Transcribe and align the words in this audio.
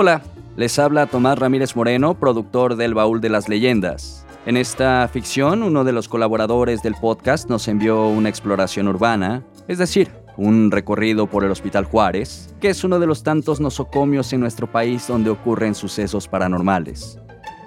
Hola, 0.00 0.22
les 0.56 0.78
habla 0.78 1.06
Tomás 1.08 1.36
Ramírez 1.40 1.74
Moreno, 1.74 2.14
productor 2.14 2.76
del 2.76 2.94
Baúl 2.94 3.20
de 3.20 3.30
las 3.30 3.48
Leyendas. 3.48 4.24
En 4.46 4.56
esta 4.56 5.08
ficción, 5.12 5.64
uno 5.64 5.82
de 5.82 5.90
los 5.90 6.06
colaboradores 6.06 6.82
del 6.82 6.94
podcast 6.94 7.50
nos 7.50 7.66
envió 7.66 8.06
una 8.06 8.28
exploración 8.28 8.86
urbana, 8.86 9.42
es 9.66 9.78
decir, 9.78 10.12
un 10.36 10.70
recorrido 10.70 11.26
por 11.26 11.42
el 11.42 11.50
Hospital 11.50 11.84
Juárez, 11.84 12.54
que 12.60 12.68
es 12.68 12.84
uno 12.84 13.00
de 13.00 13.08
los 13.08 13.24
tantos 13.24 13.58
nosocomios 13.58 14.32
en 14.32 14.38
nuestro 14.38 14.70
país 14.70 15.04
donde 15.08 15.30
ocurren 15.30 15.74
sucesos 15.74 16.28
paranormales. 16.28 17.18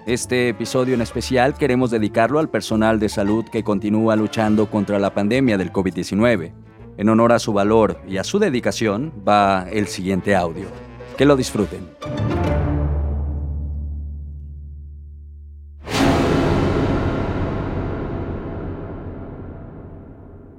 Este 0.06 0.48
episodio 0.48 0.94
en 0.94 1.02
especial 1.02 1.56
queremos 1.56 1.92
dedicarlo 1.92 2.40
al 2.40 2.48
personal 2.48 2.98
de 2.98 3.10
salud 3.10 3.44
que 3.52 3.66
continúa 3.66 4.16
luchando 4.16 4.72
contra 4.72 5.00
la 5.00 5.14
pandemia 5.14 5.58
del 5.58 5.74
COVID-19. 5.74 6.54
En 6.96 7.10
honor 7.10 7.34
a 7.34 7.40
su 7.40 7.52
valor 7.52 8.00
y 8.08 8.20
a 8.20 8.24
su 8.24 8.40
dedicación 8.40 9.12
va 9.28 9.68
el 9.70 9.88
siguiente 9.88 10.34
audio. 10.34 10.91
Que 11.22 11.26
lo 11.28 11.36
disfruten. 11.36 11.88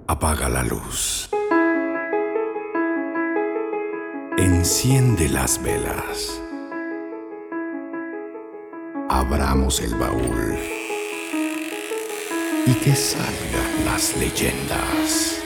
Apaga 0.07 0.49
la 0.49 0.63
luz. 0.63 1.29
Enciende 4.39 5.29
las 5.31 5.61
velas. 5.61 6.41
Abramos 9.09 9.81
el 9.81 9.97
baúl. 9.97 10.59
Y 12.69 12.75
que 12.75 12.95
salgan 12.95 13.85
las 13.85 14.17
leyendas. 14.17 15.43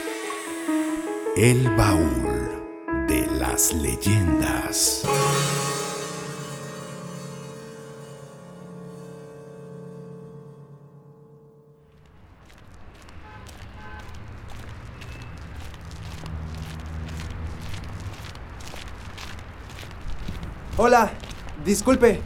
El 1.35 1.75
baúl 1.75 2.36
las 3.39 3.73
leyendas. 3.73 5.03
Hola, 20.77 21.11
disculpe. 21.65 22.21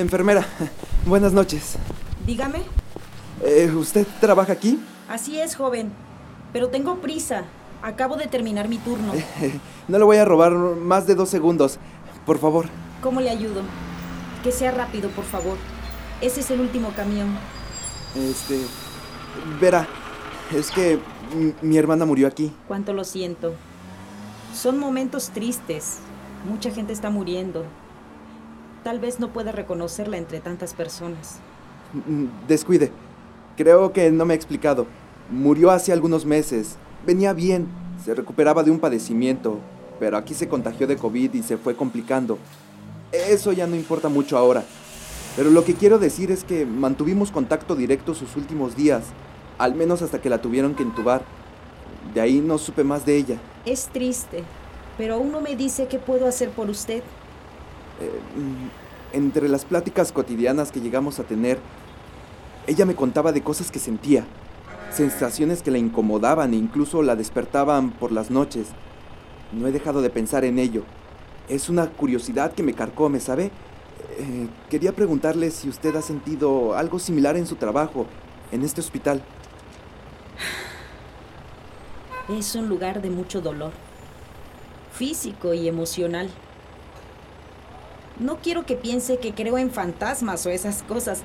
Enfermera, 0.00 0.46
buenas 1.04 1.34
noches. 1.34 1.76
Dígame. 2.26 2.62
Eh, 3.44 3.70
¿Usted 3.70 4.06
trabaja 4.18 4.54
aquí? 4.54 4.80
Así 5.08 5.38
es, 5.38 5.54
joven. 5.56 5.92
Pero 6.54 6.68
tengo 6.68 7.02
prisa. 7.02 7.44
Acabo 7.82 8.16
de 8.16 8.26
terminar 8.26 8.68
mi 8.68 8.78
turno. 8.78 9.12
no 9.88 9.98
le 9.98 10.04
voy 10.04 10.16
a 10.16 10.24
robar 10.24 10.52
más 10.52 11.06
de 11.06 11.14
dos 11.14 11.28
segundos. 11.28 11.78
Por 12.24 12.38
favor. 12.38 12.66
¿Cómo 13.02 13.20
le 13.20 13.28
ayudo? 13.28 13.60
Que 14.42 14.52
sea 14.52 14.70
rápido, 14.70 15.10
por 15.10 15.24
favor. 15.24 15.58
Ese 16.22 16.40
es 16.40 16.50
el 16.50 16.60
último 16.60 16.92
camión. 16.96 17.36
Este... 18.14 18.58
Verá, 19.60 19.86
es 20.54 20.70
que 20.70 20.98
mi 21.60 21.76
hermana 21.76 22.06
murió 22.06 22.26
aquí. 22.26 22.52
Cuánto 22.66 22.94
lo 22.94 23.04
siento. 23.04 23.52
Son 24.54 24.78
momentos 24.78 25.28
tristes. 25.28 25.98
Mucha 26.48 26.70
gente 26.70 26.92
está 26.94 27.10
muriendo. 27.10 27.64
Tal 28.84 28.98
vez 28.98 29.20
no 29.20 29.32
pueda 29.32 29.52
reconocerla 29.52 30.16
entre 30.16 30.40
tantas 30.40 30.74
personas. 30.74 31.38
Mm, 31.92 32.46
descuide. 32.48 32.90
Creo 33.56 33.92
que 33.92 34.10
no 34.10 34.24
me 34.24 34.34
he 34.34 34.36
explicado. 34.36 34.86
Murió 35.30 35.70
hace 35.70 35.92
algunos 35.92 36.24
meses. 36.24 36.76
Venía 37.06 37.32
bien. 37.34 37.68
Se 38.02 38.14
recuperaba 38.14 38.62
de 38.62 38.70
un 38.70 38.78
padecimiento. 38.78 39.58
Pero 39.98 40.16
aquí 40.16 40.32
se 40.32 40.48
contagió 40.48 40.86
de 40.86 40.96
COVID 40.96 41.34
y 41.34 41.42
se 41.42 41.58
fue 41.58 41.76
complicando. 41.76 42.38
Eso 43.12 43.52
ya 43.52 43.66
no 43.66 43.76
importa 43.76 44.08
mucho 44.08 44.38
ahora. 44.38 44.64
Pero 45.36 45.50
lo 45.50 45.64
que 45.64 45.74
quiero 45.74 45.98
decir 45.98 46.30
es 46.30 46.42
que 46.42 46.64
mantuvimos 46.64 47.30
contacto 47.30 47.76
directo 47.76 48.14
sus 48.14 48.34
últimos 48.36 48.76
días. 48.76 49.04
Al 49.58 49.74
menos 49.74 50.00
hasta 50.00 50.22
que 50.22 50.30
la 50.30 50.40
tuvieron 50.40 50.74
que 50.74 50.82
entubar. 50.82 51.22
De 52.14 52.20
ahí 52.22 52.40
no 52.40 52.56
supe 52.56 52.82
más 52.82 53.04
de 53.04 53.16
ella. 53.16 53.38
Es 53.66 53.88
triste. 53.88 54.42
Pero 54.96 55.14
aún 55.14 55.32
no 55.32 55.42
me 55.42 55.54
dice 55.54 55.86
qué 55.86 55.98
puedo 55.98 56.26
hacer 56.26 56.48
por 56.48 56.70
usted. 56.70 57.02
Eh, 58.00 58.10
entre 59.12 59.48
las 59.48 59.64
pláticas 59.64 60.12
cotidianas 60.12 60.70
que 60.70 60.80
llegamos 60.80 61.18
a 61.18 61.24
tener, 61.24 61.58
ella 62.66 62.86
me 62.86 62.94
contaba 62.94 63.32
de 63.32 63.42
cosas 63.42 63.70
que 63.70 63.78
sentía, 63.78 64.24
sensaciones 64.92 65.62
que 65.62 65.70
la 65.70 65.78
incomodaban 65.78 66.54
e 66.54 66.56
incluso 66.56 67.02
la 67.02 67.16
despertaban 67.16 67.90
por 67.90 68.12
las 68.12 68.30
noches. 68.30 68.68
No 69.52 69.66
he 69.66 69.72
dejado 69.72 70.02
de 70.02 70.10
pensar 70.10 70.44
en 70.44 70.58
ello. 70.58 70.84
Es 71.48 71.68
una 71.68 71.88
curiosidad 71.88 72.52
que 72.52 72.62
me 72.62 72.74
carcome, 72.74 73.18
¿sabe? 73.18 73.50
Eh, 74.18 74.48
quería 74.68 74.92
preguntarle 74.92 75.50
si 75.50 75.68
usted 75.68 75.96
ha 75.96 76.02
sentido 76.02 76.76
algo 76.76 76.98
similar 76.98 77.36
en 77.36 77.46
su 77.46 77.56
trabajo, 77.56 78.06
en 78.52 78.62
este 78.62 78.80
hospital. 78.80 79.22
Es 82.28 82.54
un 82.54 82.68
lugar 82.68 83.02
de 83.02 83.10
mucho 83.10 83.40
dolor, 83.40 83.72
físico 84.92 85.52
y 85.54 85.66
emocional. 85.66 86.30
No 88.20 88.36
quiero 88.36 88.66
que 88.66 88.76
piense 88.76 89.16
que 89.16 89.32
creo 89.32 89.56
en 89.56 89.70
fantasmas 89.70 90.44
o 90.44 90.50
esas 90.50 90.82
cosas, 90.82 91.22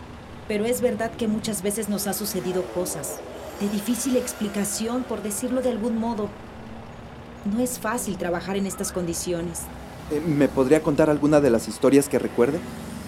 pero 0.47 0.63
es 0.63 0.79
verdad 0.79 1.11
que 1.11 1.27
muchas 1.27 1.61
veces 1.61 1.89
nos 1.89 2.07
ha 2.07 2.13
sucedido 2.13 2.63
cosas 2.73 3.19
de 3.59 3.67
difícil 3.67 4.15
explicación, 4.15 5.03
por 5.03 5.21
decirlo 5.21 5.61
de 5.61 5.71
algún 5.71 5.97
modo. 5.97 6.29
No 7.53 7.61
es 7.61 7.79
fácil 7.79 8.17
trabajar 8.17 8.55
en 8.55 8.65
estas 8.65 8.93
condiciones. 8.93 9.63
Eh, 10.09 10.21
¿Me 10.25 10.47
podría 10.47 10.81
contar 10.81 11.09
alguna 11.09 11.41
de 11.41 11.49
las 11.49 11.67
historias 11.67 12.07
que 12.07 12.17
recuerde? 12.17 12.59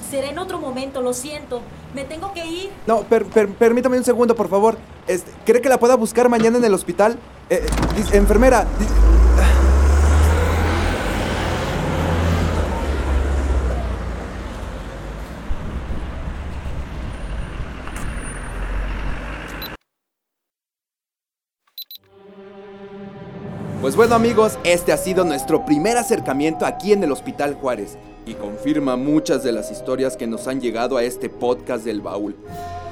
Será 0.10 0.30
en 0.30 0.40
otro 0.40 0.60
momento, 0.60 1.02
lo 1.02 1.14
siento. 1.14 1.62
Me 1.96 2.04
tengo 2.04 2.34
que 2.34 2.46
ir. 2.46 2.70
No, 2.88 3.04
permítame 3.04 3.98
un 3.98 4.04
segundo, 4.04 4.36
por 4.36 4.50
favor. 4.50 4.78
Este, 5.08 5.32
¿Cree 5.46 5.62
que 5.62 5.70
la 5.70 5.80
pueda 5.80 5.96
buscar 5.96 6.28
mañana 6.28 6.58
en 6.58 6.66
el 6.66 6.74
hospital? 6.74 7.18
Eh, 7.50 7.66
enfermera, 8.12 8.68
Pues 23.88 23.96
bueno 23.96 24.16
amigos, 24.16 24.60
este 24.66 24.92
ha 24.92 24.98
sido 24.98 25.24
nuestro 25.24 25.64
primer 25.64 25.98
acercamiento 25.98 26.66
aquí 26.66 26.92
en 26.92 27.06
el 27.06 27.12
Hospital 27.14 27.54
Juárez 27.54 27.98
y 28.26 28.34
confirma 28.34 28.98
muchas 28.98 29.46
de 29.46 29.54
las 29.54 29.72
historias 29.72 30.18
que 30.18 30.28
nos 30.28 30.50
han 30.50 30.60
llegado 30.60 30.98
a 30.98 31.04
este 31.04 31.30
podcast 31.30 31.86
del 31.86 32.02
baúl. 32.02 32.36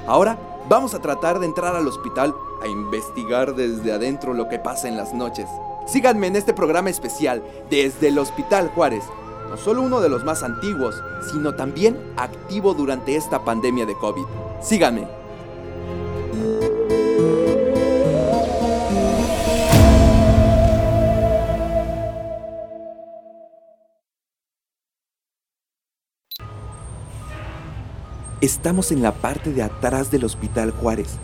Ahora 0.07 0.39
vamos 0.69 0.93
a 0.93 1.01
tratar 1.01 1.39
de 1.39 1.47
entrar 1.47 1.75
al 1.75 1.85
hospital 1.85 2.33
a 2.63 2.69
investigar 2.69 3.55
desde 3.55 3.91
adentro 3.91 4.33
lo 4.33 4.47
que 4.47 4.57
pasa 4.57 4.87
en 4.87 4.95
las 4.95 5.13
noches. 5.13 5.47
Síganme 5.85 6.27
en 6.27 6.37
este 6.37 6.53
programa 6.53 6.91
especial 6.91 7.43
desde 7.69 8.07
el 8.07 8.17
Hospital 8.17 8.69
Juárez, 8.69 9.03
no 9.49 9.57
solo 9.57 9.81
uno 9.81 9.99
de 9.99 10.07
los 10.07 10.23
más 10.23 10.43
antiguos, 10.43 11.03
sino 11.29 11.55
también 11.55 11.99
activo 12.15 12.73
durante 12.73 13.17
esta 13.17 13.43
pandemia 13.43 13.85
de 13.85 13.95
COVID. 13.95 14.23
Síganme. 14.61 15.05
Estamos 28.45 28.91
en 28.91 29.01
la 29.01 29.11
parte 29.11 29.51
de 29.51 29.63
atrás 29.63 30.11
del 30.11 30.23
Hospital 30.23 30.69
Juárez. 30.69 31.17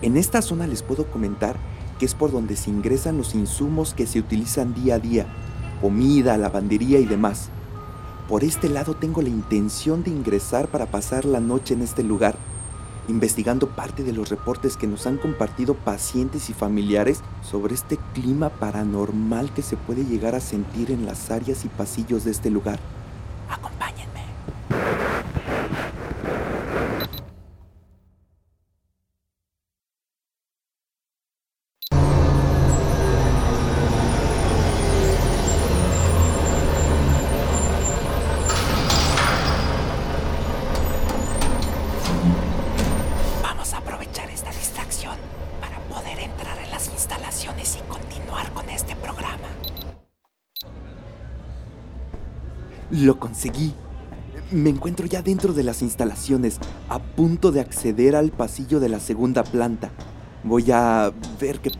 En 0.00 0.16
esta 0.16 0.40
zona 0.40 0.66
les 0.66 0.82
puedo 0.82 1.04
comentar 1.04 1.54
que 1.98 2.06
es 2.06 2.14
por 2.14 2.32
donde 2.32 2.56
se 2.56 2.70
ingresan 2.70 3.18
los 3.18 3.34
insumos 3.34 3.92
que 3.92 4.06
se 4.06 4.20
utilizan 4.20 4.72
día 4.72 4.94
a 4.94 4.98
día, 4.98 5.26
comida, 5.82 6.38
lavandería 6.38 6.98
y 6.98 7.04
demás. 7.04 7.50
Por 8.26 8.42
este 8.42 8.70
lado 8.70 8.94
tengo 8.94 9.20
la 9.20 9.28
intención 9.28 10.02
de 10.02 10.12
ingresar 10.12 10.68
para 10.68 10.86
pasar 10.86 11.26
la 11.26 11.40
noche 11.40 11.74
en 11.74 11.82
este 11.82 12.02
lugar, 12.02 12.38
investigando 13.06 13.68
parte 13.68 14.02
de 14.02 14.14
los 14.14 14.30
reportes 14.30 14.78
que 14.78 14.86
nos 14.86 15.06
han 15.06 15.18
compartido 15.18 15.74
pacientes 15.74 16.48
y 16.48 16.54
familiares 16.54 17.20
sobre 17.42 17.74
este 17.74 17.98
clima 18.14 18.48
paranormal 18.48 19.52
que 19.52 19.60
se 19.60 19.76
puede 19.76 20.06
llegar 20.06 20.34
a 20.34 20.40
sentir 20.40 20.90
en 20.90 21.04
las 21.04 21.30
áreas 21.30 21.66
y 21.66 21.68
pasillos 21.68 22.24
de 22.24 22.30
este 22.30 22.48
lugar. 22.48 22.78
Lo 52.96 53.20
conseguí. 53.20 53.74
Me 54.50 54.70
encuentro 54.70 55.06
ya 55.06 55.20
dentro 55.20 55.52
de 55.52 55.62
las 55.62 55.82
instalaciones, 55.82 56.58
a 56.88 56.98
punto 56.98 57.52
de 57.52 57.60
acceder 57.60 58.16
al 58.16 58.30
pasillo 58.30 58.80
de 58.80 58.88
la 58.88 59.00
segunda 59.00 59.44
planta. 59.44 59.90
Voy 60.44 60.70
a 60.70 61.12
ver 61.38 61.60
qué... 61.60 61.72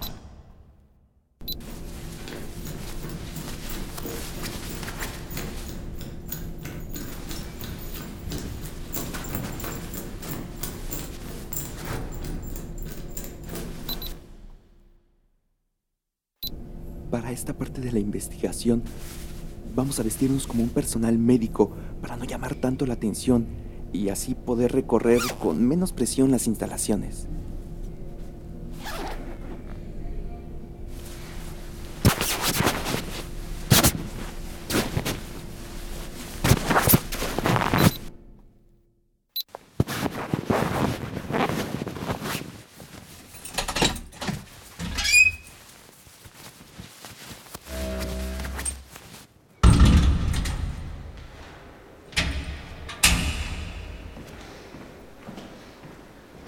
Para 17.11 17.31
esta 17.31 17.57
parte 17.57 17.81
de 17.81 17.93
la 17.93 18.01
investigación, 18.01 18.83
vamos 19.77 20.01
a 20.01 20.03
vestirnos 20.03 20.47
como 20.47 20.63
un 20.63 20.71
personal 20.71 21.19
médico 21.19 21.71
para 22.01 22.17
no 22.17 22.25
llamar 22.25 22.55
tanto 22.55 22.87
la 22.87 22.95
atención 22.95 23.47
y 23.93 24.09
así 24.09 24.35
poder 24.35 24.73
recorrer 24.73 25.21
con 25.41 25.63
menos 25.63 25.93
presión 25.93 26.31
las 26.31 26.47
instalaciones. 26.47 27.29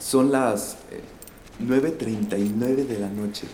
Son 0.09 0.33
las 0.33 0.79
eh, 0.91 1.03
9.39 1.63 2.87
de 2.87 2.99
la 2.99 3.11
noche. 3.11 3.47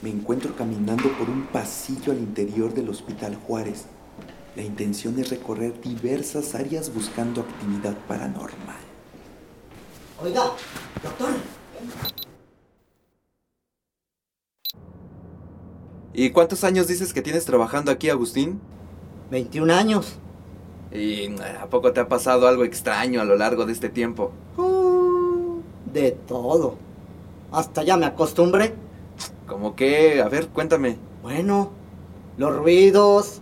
Me 0.00 0.08
encuentro 0.08 0.56
caminando 0.56 1.12
por 1.18 1.28
un 1.28 1.46
pasillo 1.48 2.12
al 2.12 2.18
interior 2.18 2.72
del 2.72 2.88
Hospital 2.88 3.36
Juárez. 3.36 3.84
La 4.56 4.62
intención 4.62 5.18
es 5.18 5.28
recorrer 5.28 5.78
diversas 5.82 6.54
áreas 6.54 6.94
buscando 6.94 7.42
actividad 7.42 7.94
paranormal. 8.06 8.78
Oiga, 10.22 10.44
doctor. 11.02 11.28
¿Y 16.14 16.30
cuántos 16.30 16.64
años 16.64 16.86
dices 16.86 17.12
que 17.12 17.20
tienes 17.20 17.44
trabajando 17.44 17.92
aquí, 17.92 18.08
Agustín? 18.08 18.62
21 19.30 19.74
años. 19.74 20.18
¿Y 20.90 21.38
a 21.38 21.66
poco 21.68 21.92
te 21.92 22.00
ha 22.00 22.08
pasado 22.08 22.48
algo 22.48 22.64
extraño 22.64 23.20
a 23.20 23.26
lo 23.26 23.36
largo 23.36 23.66
de 23.66 23.74
este 23.74 23.90
tiempo? 23.90 24.32
Uh, 24.56 24.77
de 25.92 26.12
todo. 26.12 26.76
Hasta 27.52 27.82
ya 27.82 27.96
me 27.96 28.06
acostumbré. 28.06 28.74
¿Cómo 29.46 29.74
qué? 29.74 30.20
A 30.20 30.28
ver, 30.28 30.48
cuéntame. 30.48 30.98
Bueno, 31.22 31.70
los 32.36 32.54
ruidos, 32.54 33.40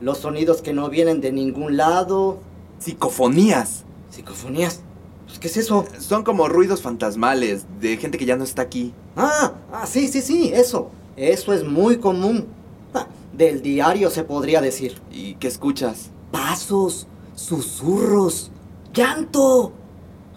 los 0.00 0.18
sonidos 0.18 0.62
que 0.62 0.72
no 0.72 0.88
vienen 0.90 1.20
de 1.20 1.32
ningún 1.32 1.76
lado. 1.76 2.38
Psicofonías. 2.78 3.84
Psicofonías. 4.10 4.82
Pues, 5.26 5.38
¿Qué 5.38 5.48
es 5.48 5.56
eso? 5.56 5.86
Son 5.98 6.24
como 6.24 6.48
ruidos 6.48 6.82
fantasmales 6.82 7.66
de 7.80 7.96
gente 7.96 8.18
que 8.18 8.24
ya 8.24 8.36
no 8.36 8.44
está 8.44 8.62
aquí. 8.62 8.94
Ah, 9.16 9.52
ah, 9.72 9.86
sí, 9.86 10.08
sí, 10.08 10.22
sí, 10.22 10.50
eso. 10.52 10.90
Eso 11.16 11.52
es 11.52 11.64
muy 11.64 11.98
común. 11.98 12.46
Ah, 12.94 13.06
del 13.32 13.60
diario 13.60 14.10
se 14.10 14.24
podría 14.24 14.60
decir. 14.60 15.00
¿Y 15.10 15.34
qué 15.34 15.48
escuchas? 15.48 16.10
Pasos, 16.30 17.06
susurros, 17.34 18.50
llanto. 18.94 19.72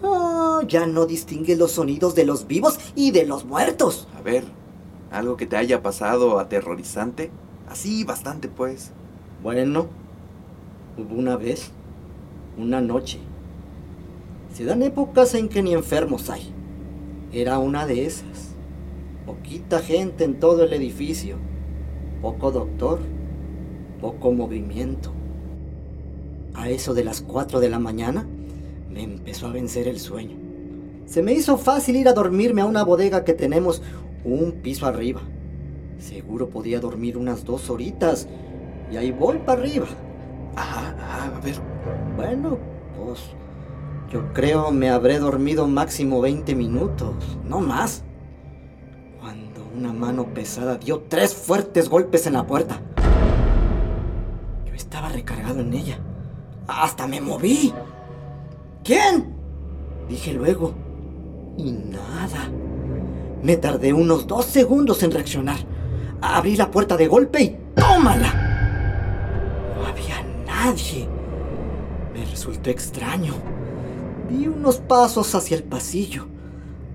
Ah, 0.03 0.62
ya 0.68 0.88
no 0.88 1.06
distingue 1.06 1.56
los 1.56 1.74
sonidos 1.74 2.15
de 2.15 2.25
los 2.25 2.48
vivos 2.48 2.80
y 2.95 3.12
de 3.12 3.25
los 3.25 3.45
muertos. 3.45 4.07
A 4.18 4.21
ver, 4.21 4.44
algo 5.12 5.38
que 5.38 5.45
te 5.45 5.57
haya 5.57 5.81
pasado 5.81 6.39
aterrorizante. 6.39 7.31
Así, 7.69 8.03
bastante, 8.03 8.48
pues. 8.48 8.92
Bueno, 9.44 9.88
hubo 10.98 11.15
una 11.15 11.38
vez, 11.38 11.71
una 12.57 12.81
noche. 12.81 13.19
Se 14.53 14.65
dan 14.65 14.83
épocas 14.83 15.33
en 15.36 15.50
que 15.50 15.62
ni 15.62 15.74
enfermos 15.74 16.30
hay. 16.30 16.53
Era 17.31 17.59
una 17.59 17.86
de 17.86 18.06
esas. 18.06 18.56
Poquita 19.25 19.80
gente 19.80 20.24
en 20.24 20.39
todo 20.39 20.63
el 20.63 20.74
edificio. 20.74 21.38
Poco 22.21 22.51
doctor. 22.51 23.00
Poco 24.01 24.31
movimiento. 24.31 25.13
A 26.53 26.69
eso 26.69 26.94
de 26.94 27.03
las 27.03 27.21
4 27.21 27.59
de 27.59 27.69
la 27.69 27.80
mañana 27.80 28.27
me 28.91 29.03
empezó 29.03 29.47
a 29.47 29.51
vencer 29.51 29.88
el 29.88 29.99
sueño. 29.99 30.38
Se 31.05 31.21
me 31.21 31.33
hizo 31.33 31.57
fácil 31.57 31.95
ir 31.95 32.07
a 32.07 32.13
dormirme 32.13 32.61
a 32.61 32.65
una 32.65 32.83
bodega 32.83 33.23
que 33.23 33.33
tenemos 33.33 33.81
un 34.23 34.53
piso 34.61 34.85
arriba. 34.85 35.21
Seguro 35.97 36.49
podía 36.49 36.79
dormir 36.79 37.17
unas 37.17 37.45
dos 37.45 37.69
horitas. 37.69 38.27
Y 38.91 38.97
ahí 38.97 39.11
voy 39.11 39.38
para 39.39 39.61
arriba. 39.61 39.88
Ajá, 40.55 40.95
ajá, 40.99 41.38
a 41.38 41.39
ver. 41.39 41.55
Bueno, 42.15 42.57
pues 42.97 43.19
yo 44.11 44.33
creo 44.33 44.71
me 44.71 44.89
habré 44.89 45.19
dormido 45.19 45.67
máximo 45.67 46.19
20 46.21 46.55
minutos, 46.55 47.15
no 47.47 47.61
más. 47.61 48.03
Cuando 49.19 49.65
una 49.75 49.93
mano 49.93 50.33
pesada 50.33 50.77
dio 50.77 50.99
tres 51.07 51.33
fuertes 51.33 51.88
golpes 51.88 52.27
en 52.27 52.33
la 52.33 52.45
puerta. 52.45 52.81
Yo 54.65 54.73
estaba 54.73 55.09
recargado 55.09 55.61
en 55.61 55.73
ella. 55.73 55.99
Hasta 56.67 57.07
me 57.07 57.21
moví. 57.21 57.73
¿Quién? 58.83 59.33
Dije 60.10 60.33
luego. 60.33 60.74
Y 61.57 61.72
nada. 61.72 62.50
Me 63.44 63.57
tardé 63.57 63.94
unos 63.94 64.28
dos 64.28 64.45
segundos 64.45 65.04
en 65.04 65.12
reaccionar. 65.12 65.57
Abrí 66.22 66.56
la 66.56 66.69
puerta 66.69 66.98
de 66.98 67.07
golpe 67.07 67.42
y 67.42 67.57
tómala. 67.75 68.31
No 69.75 69.86
había 69.86 70.24
nadie. 70.45 71.07
Me 72.13 72.25
resultó 72.25 72.69
extraño. 72.69 73.33
Di 74.30 74.48
unos 74.48 74.78
pasos 74.78 75.34
hacia 75.36 75.57
el 75.57 75.63
pasillo. 75.63 76.27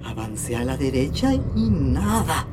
Avancé 0.05 0.57
a 0.57 0.65
la 0.65 0.77
derecha 0.77 1.35
y 1.35 1.69
nada. 1.71 2.47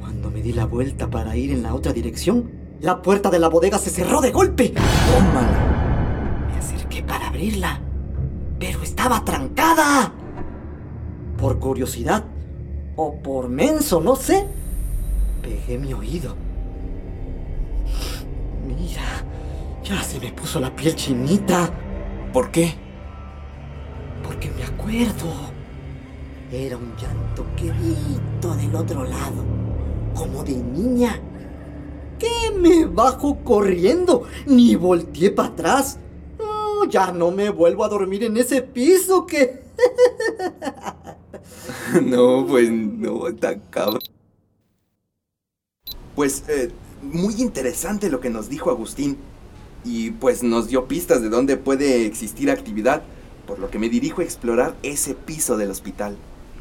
Cuando 0.00 0.30
me 0.30 0.42
di 0.42 0.52
la 0.52 0.66
vuelta 0.66 1.08
para 1.08 1.36
ir 1.36 1.52
en 1.52 1.62
la 1.62 1.74
otra 1.74 1.92
dirección, 1.92 2.50
la 2.80 3.02
puerta 3.02 3.30
de 3.30 3.38
la 3.38 3.48
bodega 3.48 3.78
se 3.78 3.90
cerró 3.90 4.20
de 4.20 4.32
golpe. 4.32 4.74
¡Tómala! 4.74 6.48
Me 6.52 6.58
acerqué 6.58 7.02
para 7.02 7.28
abrirla, 7.28 7.80
estaba 9.06 9.24
trancada. 9.24 10.12
Por 11.38 11.60
curiosidad, 11.60 12.24
o 12.96 13.14
por 13.22 13.48
menso, 13.48 14.00
no 14.00 14.16
sé, 14.16 14.48
pegué 15.42 15.78
mi 15.78 15.92
oído. 15.92 16.34
Mira, 18.66 19.22
ya 19.84 20.02
se 20.02 20.18
me 20.18 20.32
puso 20.32 20.58
la 20.58 20.74
piel 20.74 20.96
chinita. 20.96 21.70
¿Por 22.32 22.50
qué? 22.50 22.74
Porque 24.24 24.50
me 24.50 24.64
acuerdo. 24.64 25.54
Era 26.50 26.76
un 26.76 26.92
llanto 26.96 27.44
quedito 27.54 28.56
del 28.56 28.74
otro 28.74 29.04
lado, 29.04 29.44
como 30.16 30.42
de 30.42 30.56
niña. 30.56 31.20
¿Qué 32.18 32.50
me 32.58 32.86
bajo 32.86 33.38
corriendo? 33.44 34.24
Ni 34.46 34.74
volteé 34.74 35.30
para 35.30 35.50
atrás. 35.50 36.00
Ya 36.84 37.12
no 37.12 37.30
me 37.30 37.50
vuelvo 37.50 37.84
a 37.84 37.88
dormir 37.88 38.24
en 38.24 38.36
ese 38.36 38.62
piso 38.62 39.26
que... 39.26 39.62
no, 42.02 42.46
pues 42.46 42.70
no, 42.70 43.28
está 43.28 43.58
cabrón. 43.70 44.00
Pues 46.14 46.44
eh, 46.48 46.70
muy 47.02 47.34
interesante 47.40 48.10
lo 48.10 48.20
que 48.20 48.30
nos 48.30 48.48
dijo 48.48 48.70
Agustín. 48.70 49.18
Y 49.84 50.10
pues 50.12 50.42
nos 50.42 50.68
dio 50.68 50.88
pistas 50.88 51.22
de 51.22 51.28
dónde 51.28 51.56
puede 51.56 52.06
existir 52.06 52.50
actividad, 52.50 53.02
por 53.46 53.60
lo 53.60 53.70
que 53.70 53.78
me 53.78 53.88
dirijo 53.88 54.20
a 54.20 54.24
explorar 54.24 54.74
ese 54.82 55.14
piso 55.14 55.56
del 55.56 55.70
hospital. 55.70 56.16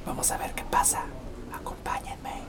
Vamos 0.05 0.29
a 0.31 0.37
ver 0.37 0.51
qué 0.53 0.63
pasa. 0.69 1.05
Acompáñenme. 1.51 2.41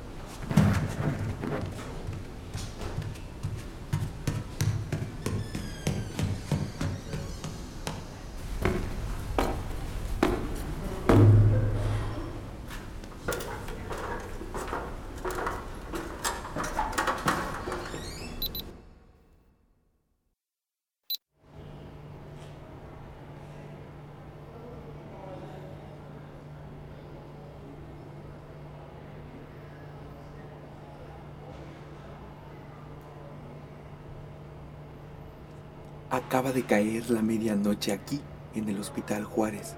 Acaba 36.37 36.53
de 36.53 36.65
caer 36.65 37.09
la 37.09 37.23
medianoche 37.23 37.93
aquí, 37.93 38.21
en 38.55 38.69
el 38.69 38.79
Hospital 38.79 39.25
Juárez. 39.25 39.75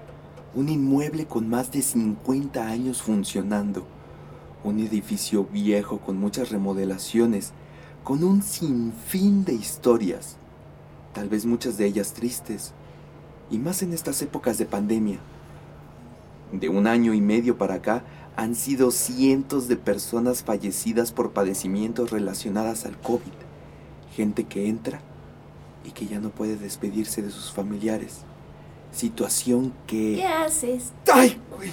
Un 0.53 0.67
inmueble 0.67 1.25
con 1.25 1.47
más 1.47 1.71
de 1.71 1.81
50 1.81 2.67
años 2.67 3.01
funcionando. 3.01 3.87
Un 4.65 4.81
edificio 4.81 5.45
viejo 5.45 5.99
con 5.99 6.17
muchas 6.17 6.49
remodelaciones, 6.49 7.53
con 8.03 8.25
un 8.25 8.41
sinfín 8.43 9.45
de 9.45 9.53
historias. 9.53 10.35
Tal 11.13 11.29
vez 11.29 11.45
muchas 11.45 11.77
de 11.77 11.85
ellas 11.85 12.11
tristes. 12.11 12.73
Y 13.49 13.57
más 13.57 13.81
en 13.81 13.93
estas 13.93 14.21
épocas 14.21 14.57
de 14.57 14.65
pandemia. 14.65 15.19
De 16.51 16.67
un 16.67 16.87
año 16.87 17.13
y 17.13 17.21
medio 17.21 17.57
para 17.57 17.75
acá 17.75 18.03
han 18.35 18.53
sido 18.53 18.91
cientos 18.91 19.69
de 19.69 19.77
personas 19.77 20.43
fallecidas 20.43 21.13
por 21.13 21.31
padecimientos 21.31 22.11
relacionadas 22.11 22.85
al 22.85 22.99
COVID. 22.99 23.31
Gente 24.13 24.43
que 24.43 24.67
entra 24.67 24.99
y 25.83 25.91
que 25.91 26.05
ya 26.05 26.19
no 26.19 26.29
puede 26.29 26.55
despedirse 26.55 27.21
de 27.21 27.31
sus 27.31 27.51
familiares. 27.51 28.21
Situación 28.91 29.73
que... 29.87 30.15
¿Qué 30.15 30.25
haces? 30.25 30.91
¡Ay, 31.11 31.39
güey! 31.55 31.71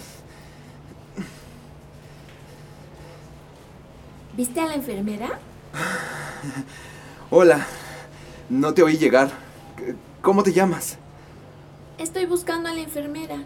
¿Viste 4.37 4.61
a 4.61 4.67
la 4.67 4.75
enfermera? 4.75 5.39
Hola, 7.31 7.67
no 8.51 8.75
te 8.75 8.83
oí 8.83 8.99
llegar. 8.99 9.31
¿Cómo 10.21 10.43
te 10.43 10.53
llamas? 10.53 10.99
Estoy 11.99 12.27
buscando 12.27 12.69
a 12.69 12.75
la 12.75 12.81
enfermera. 12.81 13.39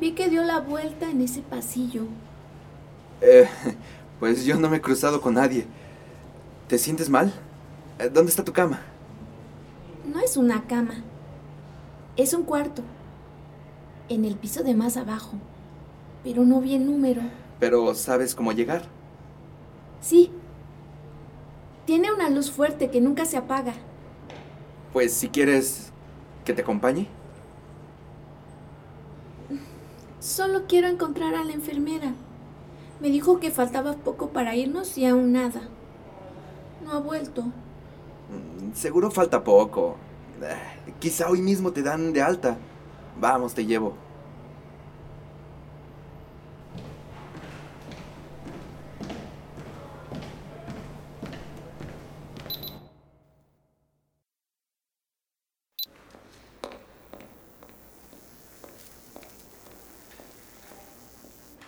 Vi 0.00 0.12
que 0.12 0.30
dio 0.30 0.42
la 0.44 0.60
vuelta 0.60 1.10
en 1.10 1.20
ese 1.20 1.42
pasillo. 1.42 2.04
Eh, 3.20 3.48
pues 4.18 4.44
yo 4.44 4.58
no 4.58 4.70
me 4.70 4.78
he 4.78 4.80
cruzado 4.80 5.20
con 5.20 5.34
nadie. 5.34 5.66
¿Te 6.68 6.78
sientes 6.78 7.10
mal? 7.10 7.32
Eh, 7.98 8.08
¿Dónde 8.12 8.30
está 8.30 8.44
tu 8.44 8.52
cama? 8.52 8.80
No 10.06 10.20
es 10.20 10.36
una 10.36 10.66
cama. 10.66 10.94
Es 12.16 12.32
un 12.32 12.44
cuarto. 12.44 12.82
En 14.08 14.24
el 14.24 14.36
piso 14.36 14.62
de 14.62 14.74
más 14.74 14.96
abajo. 14.96 15.32
Pero 16.22 16.44
no 16.44 16.60
vi 16.60 16.76
el 16.76 16.86
número. 16.86 17.22
Pero 17.58 17.94
¿sabes 17.94 18.34
cómo 18.34 18.52
llegar? 18.52 18.82
Sí. 20.00 20.30
Tiene 21.86 22.12
una 22.12 22.30
luz 22.30 22.50
fuerte 22.50 22.90
que 22.90 23.00
nunca 23.00 23.24
se 23.26 23.36
apaga. 23.36 23.74
Pues 24.92 25.12
si 25.12 25.28
quieres 25.28 25.92
que 26.44 26.52
te 26.52 26.62
acompañe. 26.62 27.08
Solo 30.20 30.66
quiero 30.68 30.88
encontrar 30.88 31.34
a 31.34 31.44
la 31.44 31.52
enfermera. 31.52 32.12
Me 33.00 33.10
dijo 33.10 33.40
que 33.40 33.50
faltaba 33.50 33.94
poco 33.94 34.30
para 34.30 34.54
irnos 34.54 34.96
y 34.96 35.06
aún 35.06 35.32
nada. 35.32 35.62
No 36.84 36.92
ha 36.92 37.00
vuelto. 37.00 37.44
Mm, 38.30 38.72
Seguro 38.74 39.10
falta 39.10 39.42
poco. 39.42 39.96
Eh, 40.42 40.92
Quizá 40.98 41.28
hoy 41.28 41.42
mismo 41.42 41.72
te 41.72 41.82
dan 41.82 42.12
de 42.12 42.22
alta. 42.22 42.56
Vamos, 43.20 43.54
te 43.54 43.64
llevo. 43.64 43.94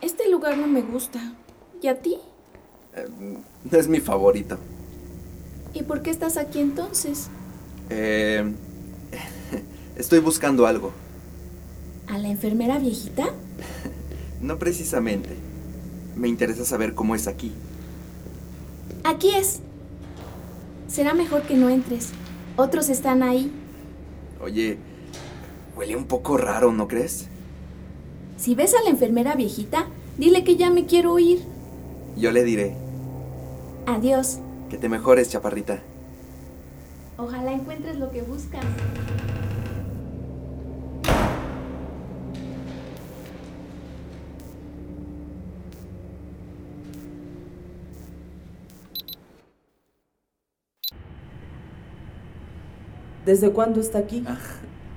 Este 0.01 0.29
lugar 0.31 0.57
no 0.57 0.67
me 0.67 0.83
gusta. 0.83 1.21
¿Y 1.83 1.89
a 1.89 2.01
ti? 2.01 2.19
Eh, 2.95 3.09
es 3.73 3.89
mi 3.89 4.01
favorito. 4.01 4.59
¿Y 5.79 5.85
por 5.85 6.03
qué 6.03 6.11
estás 6.11 6.37
aquí 6.37 6.59
entonces? 6.59 7.29
Eh, 7.89 8.53
estoy 9.97 10.19
buscando 10.19 10.67
algo. 10.67 10.93
¿A 12.09 12.19
la 12.19 12.29
enfermera 12.29 12.79
viejita? 12.79 13.27
No 14.41 14.57
precisamente. 14.57 15.31
Me 16.15 16.29
interesa 16.29 16.65
saber 16.65 16.95
cómo 16.95 17.17
es 17.17 17.27
aquí. 17.27 17.51
Aquí 19.03 19.31
es. 19.35 19.59
Será 20.87 21.13
mejor 21.13 21.43
que 21.43 21.57
no 21.57 21.69
entres. 21.69 22.11
Otros 22.57 22.89
están 22.89 23.25
ahí. 23.25 23.51
Oye, 24.41 24.79
huele 25.77 25.97
un 25.97 26.05
poco 26.05 26.37
raro, 26.37 26.71
¿no 26.71 26.87
crees? 26.87 27.27
Si 28.37 28.55
ves 28.55 28.75
a 28.75 28.85
la 28.85 28.91
enfermera 28.91 29.35
viejita, 29.35 29.89
dile 30.19 30.45
que 30.45 30.55
ya 30.55 30.71
me 30.71 30.87
quiero 30.87 31.19
ir. 31.19 31.41
Yo 32.17 32.31
le 32.31 32.45
diré 32.45 32.77
Adiós. 33.87 34.39
Que 34.69 34.77
te 34.77 34.89
mejores, 34.89 35.31
chaparrita. 35.31 35.81
Ojalá 37.17 37.53
encuentres 37.53 37.99
lo 37.99 38.11
que 38.11 38.23
buscas. 38.23 38.65
¿Desde 53.25 53.51
cuándo 53.51 53.81
está 53.81 53.99
aquí? 53.99 54.25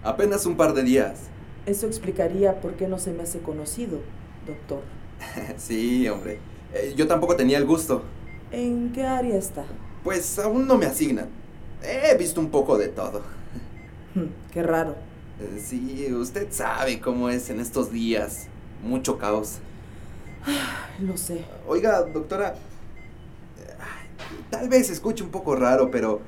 Apenas 0.03 0.45
un 0.45 0.55
par 0.55 0.73
de 0.73 0.83
días. 0.83 1.23
Eso 1.65 1.85
explicaría 1.85 2.61
por 2.61 2.75
qué 2.75 2.87
no 2.87 2.97
se 2.97 3.11
me 3.11 3.23
hace 3.23 3.39
conocido, 3.39 3.99
doctor. 4.47 4.83
Sí, 5.57 6.07
hombre. 6.07 6.39
Eh, 6.73 6.93
yo 6.95 7.07
tampoco 7.07 7.35
tenía 7.35 7.57
el 7.57 7.65
gusto. 7.65 8.03
¿En 8.51 8.91
qué 8.93 9.03
área 9.05 9.37
está? 9.37 9.65
Pues 10.03 10.37
aún 10.39 10.67
no 10.67 10.77
me 10.77 10.85
asignan. 10.85 11.29
He 11.83 12.15
visto 12.17 12.39
un 12.41 12.49
poco 12.49 12.77
de 12.77 12.89
todo. 12.89 13.21
Hmm, 14.13 14.25
Qué 14.51 14.63
raro. 14.63 14.95
Eh, 15.39 15.61
Sí, 15.63 16.07
usted 16.13 16.47
sabe 16.51 16.99
cómo 16.99 17.29
es 17.29 17.49
en 17.49 17.59
estos 17.59 17.91
días. 17.91 18.47
Mucho 18.83 19.17
caos. 19.17 19.59
Lo 20.99 21.17
sé. 21.17 21.45
Oiga, 21.67 22.01
doctora. 22.03 22.55
Tal 24.49 24.67
vez 24.69 24.89
escuche 24.89 25.23
un 25.23 25.29
poco 25.31 25.55
raro, 25.55 25.89
pero... 25.91 26.21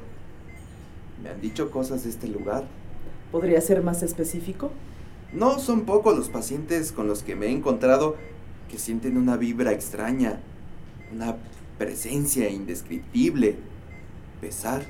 Me 1.21 1.29
han 1.29 1.41
dicho 1.41 1.71
cosas 1.71 2.03
de 2.03 2.09
este 2.09 2.27
lugar. 2.27 2.65
¿Podría 3.31 3.61
ser 3.61 3.81
más 3.81 4.03
específico? 4.03 4.71
No 5.31 5.57
son 5.59 5.85
pocos 5.85 6.15
los 6.17 6.29
pacientes 6.29 6.91
con 6.91 7.07
los 7.07 7.23
que 7.23 7.35
me 7.35 7.47
he 7.47 7.51
encontrado 7.51 8.15
que 8.69 8.77
sienten 8.77 9.17
una 9.17 9.37
vibra 9.37 9.71
extraña, 9.71 10.39
una 11.11 11.37
presencia 11.77 12.49
indescriptible, 12.49 13.55
pesar. 14.41 14.83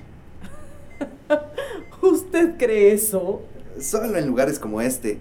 ¿Usted 2.01 2.57
cree 2.57 2.93
eso? 2.93 3.41
Solo 3.79 4.17
en 4.17 4.27
lugares 4.27 4.59
como 4.59 4.81
este. 4.81 5.19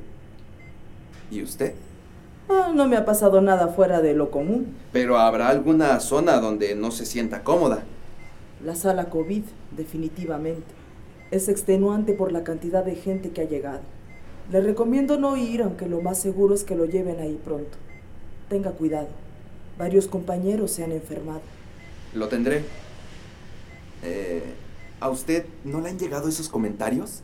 ¿Y 1.31 1.43
usted? 1.43 1.75
Ah, 2.49 2.71
no 2.75 2.87
me 2.87 2.97
ha 2.97 3.05
pasado 3.05 3.41
nada 3.41 3.69
fuera 3.69 4.03
de 4.03 4.15
lo 4.15 4.31
común. 4.31 4.75
Pero 4.93 5.17
habrá 5.19 5.49
alguna 5.49 5.99
zona 6.01 6.39
donde 6.39 6.75
no 6.75 6.91
se 6.91 7.07
sienta 7.07 7.43
cómoda. 7.45 7.85
La 8.65 8.75
sala 8.75 9.07
COVID, 9.07 9.45
definitivamente. 9.77 10.67
Es 11.31 11.49
extenuante 11.49 12.13
por 12.13 12.31
la 12.31 12.45
cantidad 12.45 12.85
de 12.85 12.95
gente 12.95 13.31
que 13.31 13.41
ha 13.41 13.49
llegado. 13.49 13.81
Le 14.51 14.61
recomiendo 14.61 15.19
no 15.19 15.37
ir, 15.37 15.63
aunque 15.63 15.87
lo 15.87 16.03
más 16.03 16.19
seguro 16.19 16.55
es 16.55 16.65
que 16.65 16.77
lo 16.77 16.85
lleven 16.85 17.21
ahí 17.21 17.41
pronto. 17.43 17.79
Tenga 18.49 18.73
cuidado. 18.73 19.09
Varios 19.79 20.07
compañeros 20.07 20.71
se 20.71 20.85
han 20.85 20.93
enfermado. 20.93 21.43
Lo 22.15 22.29
tendré. 22.29 22.65
Eh, 24.03 24.43
¿A 25.01 25.09
usted 25.09 25.47
no 25.65 25.81
le 25.81 25.91
han 25.91 25.99
llegado 25.99 26.29
esos 26.29 26.49
comentarios? 26.49 27.23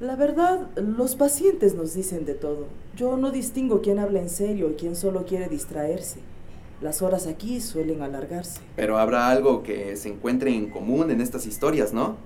La 0.00 0.16
verdad, 0.16 0.68
los 0.76 1.14
pacientes 1.14 1.74
nos 1.74 1.94
dicen 1.94 2.24
de 2.24 2.34
todo. 2.34 2.66
Yo 2.96 3.16
no 3.16 3.30
distingo 3.30 3.82
quién 3.82 3.98
habla 3.98 4.20
en 4.20 4.30
serio 4.30 4.70
y 4.70 4.74
quién 4.74 4.96
solo 4.96 5.26
quiere 5.26 5.48
distraerse. 5.48 6.20
Las 6.80 7.02
horas 7.02 7.26
aquí 7.26 7.60
suelen 7.60 8.00
alargarse. 8.00 8.60
Pero 8.76 8.98
habrá 8.98 9.28
algo 9.28 9.62
que 9.62 9.96
se 9.96 10.08
encuentre 10.08 10.54
en 10.54 10.70
común 10.70 11.10
en 11.10 11.20
estas 11.20 11.44
historias, 11.46 11.92
¿no? 11.92 12.16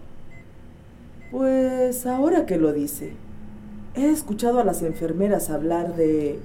Pues 1.33 2.06
ahora 2.06 2.47
que 2.47 2.59
lo 2.59 2.73
dice, 2.73 3.12
he 3.97 4.09
escuchado 4.09 4.61
a 4.61 4.64
las 4.64 4.83
enfermeras 4.83 5.50
hablar 5.50 5.97
de 5.97 6.38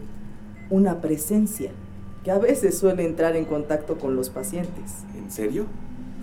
una 0.71 1.01
presencia 1.01 1.71
que 2.23 2.31
a 2.31 2.37
veces 2.37 2.77
suele 2.77 3.05
entrar 3.05 3.35
en 3.35 3.45
contacto 3.45 3.97
con 3.97 4.15
los 4.15 4.29
pacientes. 4.29 5.03
¿En 5.17 5.31
serio? 5.31 5.65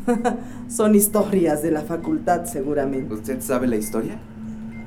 Son 0.69 0.95
historias 0.95 1.63
de 1.63 1.71
la 1.71 1.83
facultad 1.83 2.45
seguramente. 2.45 3.15
¿Usted 3.15 3.41
sabe 3.41 3.67
la 3.67 3.77
historia? 3.77 4.19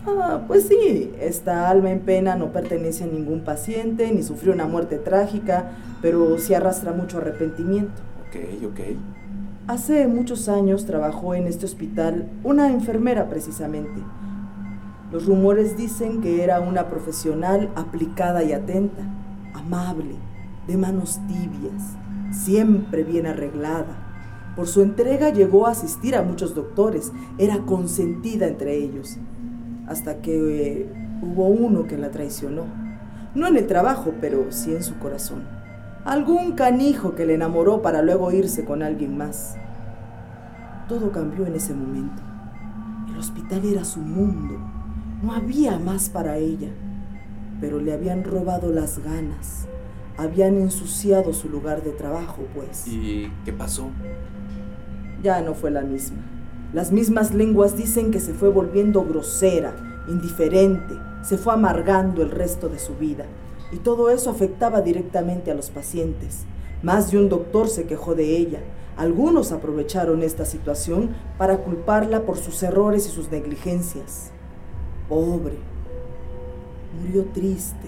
Ah, 0.06 0.44
pues 0.48 0.68
sí, 0.68 1.12
esta 1.20 1.70
alma 1.70 1.92
en 1.92 2.00
pena 2.00 2.36
no 2.36 2.52
pertenece 2.52 3.04
a 3.04 3.08
ningún 3.08 3.42
paciente 3.42 4.12
ni 4.12 4.24
sufrió 4.24 4.54
una 4.54 4.66
muerte 4.66 4.98
trágica, 4.98 5.72
pero 6.02 6.38
sí 6.38 6.54
arrastra 6.54 6.94
mucho 6.94 7.18
arrepentimiento. 7.18 8.02
Ok, 8.28 8.72
ok. 8.72 8.80
Hace 9.68 10.08
muchos 10.08 10.50
años 10.50 10.86
trabajó 10.86 11.36
en 11.36 11.48
este 11.48 11.66
hospital 11.66 12.30
una 12.44 12.72
enfermera 12.72 13.30
precisamente. 13.30 14.02
Los 15.12 15.26
rumores 15.26 15.78
dicen 15.78 16.22
que 16.22 16.44
era 16.44 16.60
una 16.60 16.88
profesional 16.88 17.70
aplicada 17.76 18.44
y 18.44 18.54
atenta, 18.54 19.04
amable, 19.54 20.16
de 20.70 20.78
manos 20.78 21.20
tibias, 21.28 21.98
siempre 22.32 23.04
bien 23.04 23.26
arreglada, 23.26 24.06
Por 24.56 24.68
su 24.68 24.82
entrega 24.82 25.32
llegó 25.32 25.68
a 25.68 25.72
asistir 25.72 26.16
a 26.16 26.22
muchos 26.22 26.54
doctores, 26.54 27.12
era 27.38 27.60
consentida 27.60 28.46
entre 28.46 28.76
ellos, 28.76 29.18
hasta 29.88 30.22
que 30.22 30.82
eh, 30.82 31.20
hubo 31.22 31.48
uno 31.48 31.88
que 31.88 31.98
la 31.98 32.12
traicionó. 32.12 32.66
No 33.34 33.48
en 33.48 33.56
el 33.56 33.68
trabajo, 33.68 34.14
pero 34.20 34.52
sí 34.52 34.76
en 34.76 34.84
su 34.84 35.00
corazón. 35.00 35.44
Algún 36.04 36.54
canijo 36.54 37.16
que 37.16 37.26
le 37.26 37.36
enamoró 37.36 37.82
para 37.82 38.02
luego 38.02 38.32
irse 38.32 38.66
con 38.66 38.84
alguien 38.84 39.18
más. 39.18 39.56
Todo 40.88 41.12
cambió 41.12 41.46
en 41.46 41.56
ese 41.56 41.74
momento. 41.74 42.22
El 43.10 43.18
hospital 43.18 43.66
era 43.66 43.86
su 43.86 44.02
mundo. 44.02 44.56
No 45.24 45.34
había 45.34 45.80
más 45.80 46.10
para 46.10 46.38
ella. 46.38 46.70
Pero 47.62 47.80
le 47.80 47.94
habían 47.94 48.24
robado 48.24 48.72
las 48.72 49.00
ganas. 49.00 49.70
Habían 50.20 50.58
ensuciado 50.58 51.32
su 51.32 51.48
lugar 51.48 51.82
de 51.82 51.92
trabajo, 51.92 52.42
pues. 52.54 52.86
¿Y 52.86 53.32
qué 53.46 53.54
pasó? 53.54 53.90
Ya 55.24 55.40
no 55.40 55.54
fue 55.54 55.72
la 55.72 55.82
misma. 55.82 56.18
Las 56.74 56.92
mismas 56.92 57.34
lenguas 57.34 57.78
dicen 57.78 58.12
que 58.12 58.20
se 58.20 58.34
fue 58.34 58.50
volviendo 58.50 59.06
grosera, 59.06 59.74
indiferente, 60.10 60.94
se 61.22 61.38
fue 61.38 61.54
amargando 61.54 62.22
el 62.22 62.32
resto 62.32 62.68
de 62.68 62.80
su 62.80 62.98
vida. 62.98 63.28
Y 63.72 63.78
todo 63.78 64.10
eso 64.10 64.30
afectaba 64.30 64.82
directamente 64.82 65.52
a 65.52 65.56
los 65.56 65.70
pacientes. 65.70 66.44
Más 66.84 67.12
de 67.12 67.18
un 67.18 67.30
doctor 67.30 67.70
se 67.70 67.86
quejó 67.86 68.14
de 68.14 68.36
ella. 68.36 68.60
Algunos 68.98 69.54
aprovecharon 69.54 70.22
esta 70.22 70.44
situación 70.44 71.12
para 71.38 71.60
culparla 71.60 72.24
por 72.24 72.36
sus 72.36 72.62
errores 72.62 73.08
y 73.08 73.10
sus 73.10 73.32
negligencias. 73.32 74.32
Pobre. 75.08 75.60
Murió 77.02 77.24
triste, 77.34 77.88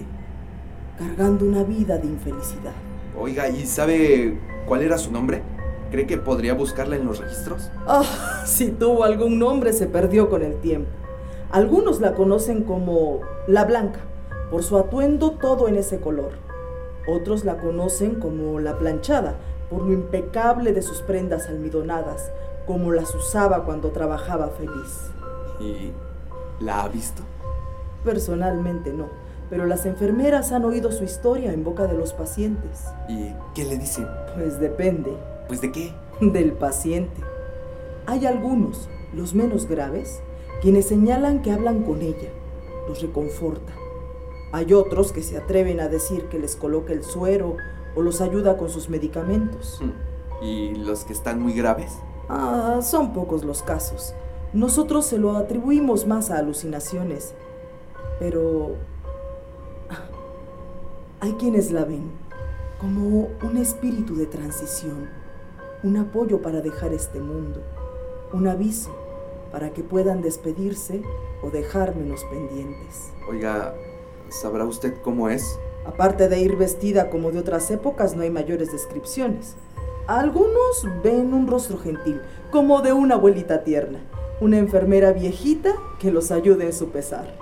cargando 1.02 1.44
una 1.44 1.64
vida 1.64 1.98
de 1.98 2.06
infelicidad. 2.06 2.72
Oiga, 3.18 3.48
¿y 3.48 3.66
sabe 3.66 4.38
cuál 4.66 4.82
era 4.82 4.98
su 4.98 5.10
nombre? 5.10 5.42
¿Cree 5.90 6.06
que 6.06 6.16
podría 6.16 6.54
buscarla 6.54 6.96
en 6.96 7.04
los 7.04 7.18
registros? 7.18 7.70
Ah, 7.86 8.42
si 8.46 8.70
tuvo 8.70 9.04
algún 9.04 9.38
nombre 9.38 9.72
se 9.72 9.86
perdió 9.86 10.30
con 10.30 10.42
el 10.42 10.56
tiempo. 10.60 10.90
Algunos 11.50 12.00
la 12.00 12.14
conocen 12.14 12.62
como 12.62 13.20
la 13.46 13.64
Blanca, 13.64 14.00
por 14.50 14.62
su 14.62 14.78
atuendo 14.78 15.32
todo 15.32 15.68
en 15.68 15.76
ese 15.76 16.00
color. 16.00 16.32
Otros 17.06 17.44
la 17.44 17.58
conocen 17.58 18.14
como 18.14 18.60
la 18.60 18.78
Planchada, 18.78 19.34
por 19.68 19.82
lo 19.82 19.92
impecable 19.92 20.72
de 20.72 20.82
sus 20.82 21.02
prendas 21.02 21.48
almidonadas, 21.48 22.30
como 22.66 22.92
las 22.92 23.14
usaba 23.14 23.64
cuando 23.64 23.90
trabajaba 23.90 24.48
feliz. 24.50 25.10
¿Y 25.60 25.92
la 26.62 26.84
ha 26.84 26.88
visto? 26.88 27.22
Personalmente 28.04 28.92
no, 28.92 29.08
pero 29.52 29.66
las 29.66 29.84
enfermeras 29.84 30.50
han 30.52 30.64
oído 30.64 30.90
su 30.90 31.04
historia 31.04 31.52
en 31.52 31.62
boca 31.62 31.86
de 31.86 31.92
los 31.92 32.14
pacientes. 32.14 32.86
¿Y 33.06 33.34
qué 33.54 33.66
le 33.66 33.76
dicen? 33.76 34.06
Pues 34.34 34.58
depende. 34.58 35.14
¿Pues 35.46 35.60
de 35.60 35.70
qué? 35.70 35.92
Del 36.22 36.52
paciente. 36.52 37.20
Hay 38.06 38.24
algunos, 38.24 38.88
los 39.12 39.34
menos 39.34 39.68
graves, 39.68 40.22
quienes 40.62 40.86
señalan 40.86 41.42
que 41.42 41.52
hablan 41.52 41.82
con 41.82 42.00
ella, 42.00 42.30
los 42.88 43.02
reconforta. 43.02 43.74
Hay 44.52 44.72
otros 44.72 45.12
que 45.12 45.22
se 45.22 45.36
atreven 45.36 45.80
a 45.80 45.88
decir 45.88 46.30
que 46.30 46.38
les 46.38 46.56
coloca 46.56 46.94
el 46.94 47.04
suero 47.04 47.58
o 47.94 48.00
los 48.00 48.22
ayuda 48.22 48.56
con 48.56 48.70
sus 48.70 48.88
medicamentos. 48.88 49.82
Hmm. 49.82 50.42
¿Y 50.42 50.74
los 50.76 51.04
que 51.04 51.12
están 51.12 51.42
muy 51.42 51.52
graves? 51.52 51.92
Ah, 52.30 52.80
son 52.80 53.12
pocos 53.12 53.44
los 53.44 53.62
casos. 53.62 54.14
Nosotros 54.54 55.04
se 55.04 55.18
lo 55.18 55.36
atribuimos 55.36 56.06
más 56.06 56.30
a 56.30 56.38
alucinaciones. 56.38 57.34
Pero 58.18 58.76
hay 61.22 61.34
quienes 61.34 61.70
la 61.70 61.84
ven 61.84 62.10
como 62.80 63.28
un 63.44 63.56
espíritu 63.56 64.16
de 64.16 64.26
transición, 64.26 65.08
un 65.84 65.96
apoyo 65.96 66.42
para 66.42 66.60
dejar 66.60 66.92
este 66.92 67.20
mundo, 67.20 67.62
un 68.32 68.48
aviso 68.48 68.90
para 69.52 69.72
que 69.72 69.84
puedan 69.84 70.20
despedirse 70.20 71.00
o 71.40 71.50
dejar 71.50 71.94
menos 71.94 72.24
pendientes. 72.24 73.12
Oiga, 73.28 73.72
¿sabrá 74.30 74.64
usted 74.64 74.94
cómo 75.04 75.28
es? 75.28 75.60
Aparte 75.86 76.28
de 76.28 76.40
ir 76.40 76.56
vestida 76.56 77.08
como 77.08 77.30
de 77.30 77.38
otras 77.38 77.70
épocas, 77.70 78.16
no 78.16 78.22
hay 78.22 78.30
mayores 78.30 78.72
descripciones. 78.72 79.54
Algunos 80.08 80.88
ven 81.04 81.32
un 81.34 81.46
rostro 81.46 81.78
gentil, 81.78 82.20
como 82.50 82.82
de 82.82 82.94
una 82.94 83.14
abuelita 83.14 83.62
tierna, 83.62 84.00
una 84.40 84.58
enfermera 84.58 85.12
viejita 85.12 85.72
que 86.00 86.10
los 86.10 86.32
ayude 86.32 86.64
en 86.64 86.72
su 86.72 86.88
pesar. 86.88 87.32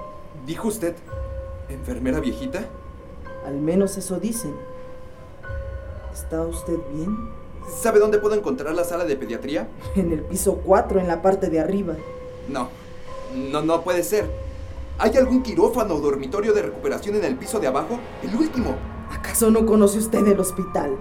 ¿Dijo 0.45 0.69
usted 0.69 0.95
enfermera 1.71 2.21
viejita? 2.21 2.67
Al 3.47 3.55
menos 3.55 3.97
eso 3.97 4.19
dicen. 4.19 4.55
¿Está 6.13 6.43
usted 6.43 6.79
bien? 6.93 7.17
¿Sabe 7.69 8.01
dónde 8.01 8.19
puedo 8.19 8.35
encontrar 8.35 8.75
la 8.75 8.85
sala 8.85 9.05
de 9.05 9.17
pediatría? 9.17 9.69
En 9.95 10.13
el 10.13 10.21
piso 10.23 10.57
4, 10.65 11.01
en 11.01 11.09
la 11.09 11.23
parte 11.23 11.49
de 11.49 11.61
arriba. 11.61 11.95
No, 12.49 12.69
no, 13.35 13.63
no 13.63 13.83
puede 13.83 14.03
ser. 14.03 14.31
¿Hay 14.99 15.17
algún 15.17 15.43
quirófano 15.43 15.95
o 15.95 16.01
dormitorio 16.01 16.53
de 16.53 16.63
recuperación 16.63 17.17
en 17.17 17.25
el 17.25 17.37
piso 17.37 17.59
de 17.61 17.69
abajo? 17.69 17.99
El 18.23 18.35
último. 18.37 18.75
¿Acaso 19.11 19.51
no 19.51 19.65
conoce 19.65 19.99
usted 19.99 20.27
el 20.27 20.39
hospital? 20.39 20.97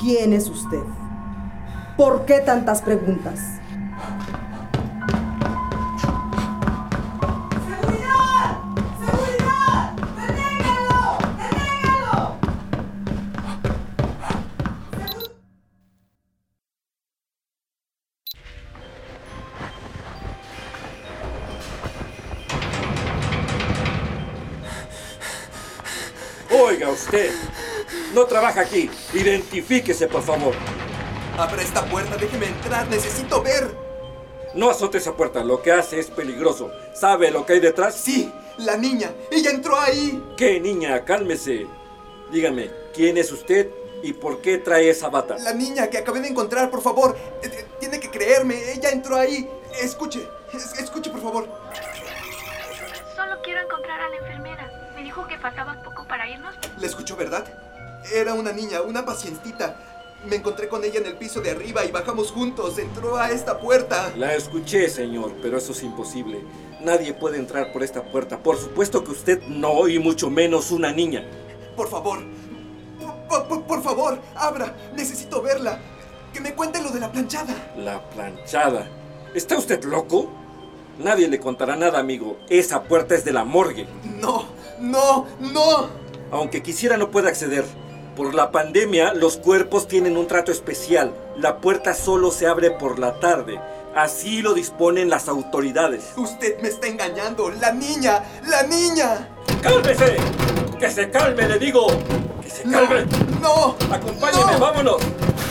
¿Quién 0.00 0.32
es 0.32 0.48
usted? 0.48 0.82
¿Por 1.96 2.26
qué 2.26 2.40
tantas 2.40 2.82
preguntas? 2.82 3.40
Trabaja 28.56 28.60
aquí. 28.60 28.90
Identifíquese, 29.14 30.06
por 30.08 30.22
favor. 30.22 30.54
Abra 31.38 31.60
esta 31.62 31.84
puerta, 31.84 32.16
déjeme 32.16 32.46
entrar, 32.46 32.88
necesito 32.88 33.42
ver. 33.42 33.70
No 34.54 34.70
azote 34.70 34.98
esa 34.98 35.14
puerta, 35.14 35.44
lo 35.44 35.60
que 35.60 35.70
hace 35.72 35.98
es 35.98 36.06
peligroso. 36.10 36.70
¿Sabe 36.94 37.30
lo 37.30 37.44
que 37.44 37.54
hay 37.54 37.60
detrás? 37.60 37.94
Sí, 37.94 38.32
la 38.58 38.76
niña, 38.78 39.10
ella 39.30 39.50
entró 39.50 39.78
ahí. 39.78 40.22
¿Qué 40.36 40.58
niña? 40.60 41.04
Cálmese. 41.04 41.66
Dígame, 42.32 42.70
¿quién 42.94 43.18
es 43.18 43.30
usted 43.32 43.68
y 44.02 44.14
por 44.14 44.40
qué 44.40 44.56
trae 44.58 44.88
esa 44.88 45.10
bata? 45.10 45.36
La 45.38 45.52
niña 45.52 45.88
que 45.90 45.98
acabé 45.98 46.20
de 46.20 46.28
encontrar, 46.28 46.70
por 46.70 46.80
favor. 46.80 47.16
Eh, 47.42 47.50
eh, 47.52 47.66
Tiene 47.78 48.00
que 48.00 48.10
creerme, 48.10 48.72
ella 48.72 48.88
entró 48.90 49.16
ahí. 49.16 49.46
Escuche, 49.82 50.26
es- 50.54 50.78
escuche, 50.78 51.10
por 51.10 51.20
favor. 51.20 51.46
Solo 53.14 53.36
quiero 53.44 53.60
encontrar 53.60 54.00
a 54.00 54.08
la 54.08 54.16
enfermera. 54.16 54.92
Me 54.94 55.02
dijo 55.02 55.26
que 55.28 55.38
faltaba 55.38 55.82
poco 55.82 56.06
para 56.08 56.26
irnos. 56.30 56.54
¿La 56.80 56.86
escuchó, 56.86 57.14
verdad? 57.16 57.44
Era 58.14 58.34
una 58.34 58.52
niña, 58.52 58.82
una 58.82 59.04
pacientita. 59.04 59.76
Me 60.26 60.36
encontré 60.36 60.68
con 60.68 60.82
ella 60.84 60.98
en 61.00 61.06
el 61.06 61.16
piso 61.16 61.40
de 61.40 61.50
arriba 61.50 61.84
y 61.84 61.90
bajamos 61.92 62.30
juntos. 62.32 62.78
Entró 62.78 63.16
a 63.16 63.30
esta 63.30 63.60
puerta. 63.60 64.12
La 64.16 64.34
escuché, 64.34 64.88
señor, 64.88 65.32
pero 65.42 65.58
eso 65.58 65.72
es 65.72 65.82
imposible. 65.82 66.40
Nadie 66.80 67.12
puede 67.14 67.38
entrar 67.38 67.72
por 67.72 67.82
esta 67.82 68.02
puerta. 68.02 68.38
Por 68.42 68.56
supuesto 68.58 69.04
que 69.04 69.10
usted 69.12 69.42
no, 69.48 69.88
y 69.88 69.98
mucho 69.98 70.30
menos 70.30 70.70
una 70.70 70.92
niña. 70.92 71.24
Por 71.76 71.88
favor. 71.88 72.20
Por, 73.28 73.48
por- 73.48 73.62
por 73.64 73.82
favor, 73.82 74.18
abra. 74.34 74.74
Necesito 74.94 75.42
verla. 75.42 75.78
Que 76.32 76.40
me 76.40 76.54
cuente 76.54 76.82
lo 76.82 76.90
de 76.90 77.00
la 77.00 77.10
planchada. 77.12 77.54
La 77.76 78.08
planchada. 78.10 78.88
¿Está 79.34 79.56
usted 79.58 79.82
loco? 79.84 80.30
Nadie 80.98 81.28
le 81.28 81.38
contará 81.38 81.76
nada, 81.76 81.98
amigo. 81.98 82.38
Esa 82.48 82.82
puerta 82.84 83.14
es 83.14 83.24
de 83.24 83.32
la 83.32 83.44
morgue. 83.44 83.86
No, 84.20 84.46
no, 84.80 85.26
no. 85.40 85.88
Aunque 86.30 86.62
quisiera 86.62 86.96
no 86.96 87.10
puede 87.10 87.28
acceder. 87.28 87.64
Por 88.16 88.34
la 88.34 88.50
pandemia, 88.50 89.12
los 89.12 89.36
cuerpos 89.36 89.86
tienen 89.88 90.16
un 90.16 90.26
trato 90.26 90.50
especial. 90.50 91.12
La 91.36 91.58
puerta 91.58 91.92
solo 91.94 92.30
se 92.30 92.46
abre 92.46 92.70
por 92.70 92.98
la 92.98 93.20
tarde. 93.20 93.60
Así 93.94 94.40
lo 94.42 94.54
disponen 94.54 95.10
las 95.10 95.28
autoridades. 95.28 96.12
Usted 96.16 96.58
me 96.60 96.68
está 96.68 96.86
engañando. 96.86 97.50
La 97.50 97.72
niña, 97.72 98.22
la 98.46 98.62
niña. 98.62 99.28
¡Cálmese! 99.62 100.16
¡Que 100.78 100.90
se 100.90 101.10
calme, 101.10 101.46
le 101.48 101.58
digo! 101.58 101.86
¡Que 102.42 102.50
se 102.50 102.66
No, 102.66 102.78
calme! 102.88 103.04
no. 103.42 103.76
¡Acompáñeme, 103.94 104.52
no. 104.52 104.58
vámonos! 104.60 104.96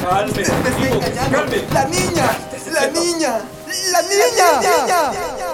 ¡Cálmese, 0.08 0.52
Usted 0.52 0.64
me 0.64 0.70
está 0.70 0.82
digo, 0.84 1.00
que 1.00 1.06
se 1.06 1.12
engañando. 1.12 1.38
calme! 1.38 1.64
La 1.72 1.86
niña, 1.86 2.38
la 2.74 2.88
niña, 2.88 3.42
la 3.92 4.02
niña. 4.02 5.45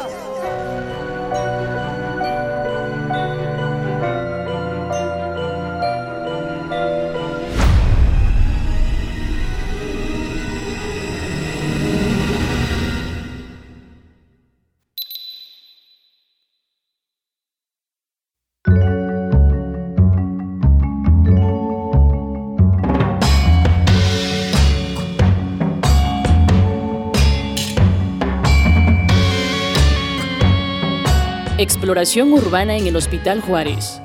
Exploración 31.82 32.32
urbana 32.32 32.78
en 32.78 32.86
el 32.86 32.96
Hospital 32.96 33.42
Juárez. 33.42 34.00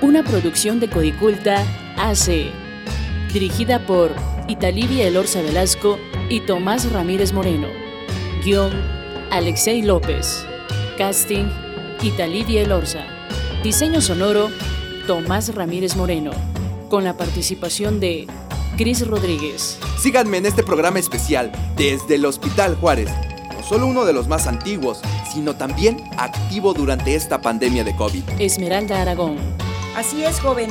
Una 0.00 0.22
producción 0.22 0.78
de 0.78 0.88
Codiculta 0.88 1.64
AC. 1.96 2.52
Dirigida 3.32 3.84
por 3.84 4.12
Italivia 4.46 5.08
Elorza 5.08 5.42
Velasco 5.42 5.98
y 6.28 6.38
Tomás 6.38 6.92
Ramírez 6.92 7.32
Moreno. 7.32 7.66
Guión 8.44 8.70
Alexei 9.32 9.82
López. 9.82 10.46
Casting 10.98 11.46
Italivia 12.00 12.62
Elorza. 12.62 13.04
Diseño 13.64 14.00
sonoro 14.00 14.48
Tomás 15.08 15.52
Ramírez 15.52 15.96
Moreno. 15.96 16.30
Con 16.88 17.02
la 17.02 17.16
participación 17.16 17.98
de 17.98 18.28
Cris 18.76 19.04
Rodríguez. 19.04 19.80
Síganme 19.98 20.36
en 20.36 20.46
este 20.46 20.62
programa 20.62 21.00
especial 21.00 21.50
desde 21.76 22.14
el 22.14 22.24
Hospital 22.24 22.76
Juárez. 22.76 23.10
No 23.52 23.64
solo 23.64 23.88
uno 23.88 24.04
de 24.04 24.12
los 24.12 24.28
más 24.28 24.46
antiguos, 24.46 25.02
sino 25.32 25.54
también 25.54 25.96
activo 26.16 26.74
durante 26.74 27.14
esta 27.14 27.40
pandemia 27.40 27.84
de 27.84 27.94
COVID. 27.94 28.22
Esmeralda 28.38 29.02
Aragón. 29.02 29.36
Así 29.96 30.24
es, 30.24 30.40
joven. 30.40 30.70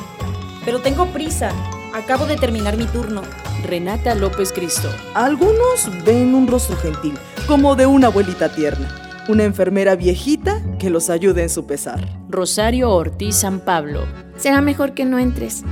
Pero 0.66 0.82
tengo 0.82 1.08
prisa. 1.08 1.52
Acabo 1.94 2.26
de 2.26 2.36
terminar 2.38 2.78
mi 2.78 2.86
turno. 2.86 3.22
Renata 3.66 4.16
López 4.16 4.54
Cristo. 4.54 4.90
Algunos 5.14 5.90
ven 6.06 6.34
un 6.36 6.48
rostro 6.48 6.78
gentil, 6.78 7.14
como 7.48 7.76
de 7.76 7.86
una 7.86 8.08
abuelita 8.08 8.54
tierna. 8.54 8.96
Una 9.28 9.44
enfermera 9.44 9.96
viejita 9.96 10.62
que 10.80 10.90
los 10.90 11.10
ayude 11.10 11.44
en 11.44 11.50
su 11.50 11.66
pesar. 11.66 12.08
Rosario 12.30 12.90
Ortiz 12.92 13.36
San 13.36 13.60
Pablo. 13.60 14.06
Será 14.38 14.62
mejor 14.62 14.94
que 14.94 15.06
no 15.06 15.20
entres. 15.20 15.64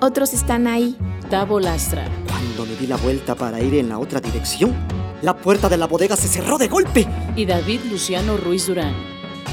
Otros 0.00 0.32
están 0.32 0.66
ahí. 0.66 0.96
Tavo 1.28 1.60
Lastra. 1.60 2.04
Cuando 2.28 2.66
me 2.66 2.74
di 2.76 2.86
la 2.86 2.96
vuelta 2.96 3.34
para 3.34 3.60
ir 3.60 3.74
en 3.74 3.88
la 3.88 3.98
otra 3.98 4.20
dirección, 4.20 4.74
la 5.22 5.36
puerta 5.36 5.68
de 5.68 5.76
la 5.76 5.86
bodega 5.86 6.16
se 6.16 6.28
cerró 6.28 6.58
de 6.58 6.68
golpe. 6.68 7.06
Y 7.36 7.46
David 7.46 7.80
Luciano 7.90 8.36
Ruiz 8.36 8.66
Durán. 8.66 8.94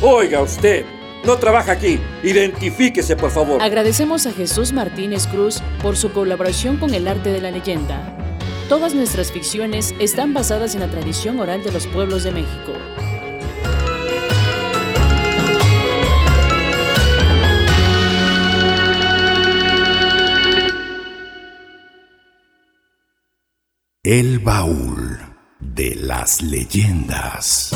Oiga 0.01 0.41
usted, 0.41 0.85
no 1.25 1.37
trabaja 1.37 1.73
aquí. 1.73 1.99
Identifíquese, 2.23 3.15
por 3.15 3.31
favor. 3.31 3.61
Agradecemos 3.61 4.25
a 4.25 4.33
Jesús 4.33 4.73
Martínez 4.73 5.27
Cruz 5.27 5.61
por 5.81 5.95
su 5.95 6.11
colaboración 6.11 6.77
con 6.77 6.93
el 6.93 7.07
arte 7.07 7.31
de 7.31 7.41
la 7.41 7.51
leyenda. 7.51 8.15
Todas 8.67 8.93
nuestras 8.93 9.31
ficciones 9.31 9.95
están 9.99 10.33
basadas 10.33 10.75
en 10.75 10.81
la 10.81 10.89
tradición 10.89 11.39
oral 11.39 11.63
de 11.63 11.71
los 11.71 11.87
pueblos 11.87 12.23
de 12.23 12.31
México. 12.31 12.73
El 24.03 24.39
baúl 24.39 25.28
de 25.59 25.95
las 25.95 26.41
leyendas. 26.41 27.75